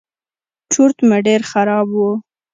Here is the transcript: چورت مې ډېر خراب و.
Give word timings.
چورت 0.71 0.97
مې 1.07 1.17
ډېر 1.27 1.41
خراب 1.51 1.87
و. 1.93 1.99